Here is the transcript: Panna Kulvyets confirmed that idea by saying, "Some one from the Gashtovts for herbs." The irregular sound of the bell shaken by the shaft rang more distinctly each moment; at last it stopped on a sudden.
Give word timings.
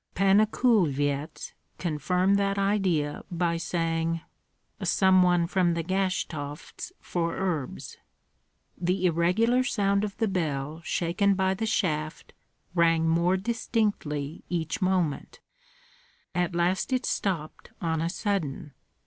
Panna 0.15 0.47
Kulvyets 0.47 1.53
confirmed 1.77 2.35
that 2.39 2.57
idea 2.57 3.23
by 3.29 3.55
saying, 3.57 4.21
"Some 4.81 5.21
one 5.21 5.45
from 5.45 5.75
the 5.75 5.83
Gashtovts 5.83 6.91
for 6.99 7.35
herbs." 7.37 7.97
The 8.75 9.05
irregular 9.05 9.61
sound 9.63 10.03
of 10.03 10.17
the 10.17 10.27
bell 10.27 10.81
shaken 10.83 11.35
by 11.35 11.53
the 11.53 11.67
shaft 11.67 12.33
rang 12.73 13.07
more 13.07 13.37
distinctly 13.37 14.43
each 14.49 14.81
moment; 14.81 15.39
at 16.33 16.55
last 16.55 16.91
it 16.91 17.05
stopped 17.05 17.69
on 17.79 18.01
a 18.01 18.09
sudden. 18.09 18.73